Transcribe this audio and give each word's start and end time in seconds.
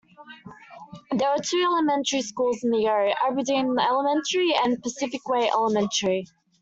There 1.11 1.29
are 1.29 1.37
two 1.37 1.61
elementary 1.63 2.23
schools 2.23 2.63
in 2.63 2.71
the 2.71 2.87
area, 2.87 3.13
Aberdeen 3.23 3.77
Elementary, 3.77 4.51
and 4.63 4.81
Pacific 4.81 5.27
Way 5.29 5.47
Elementary. 5.47 6.25